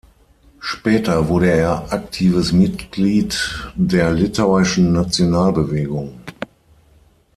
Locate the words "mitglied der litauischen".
2.53-4.93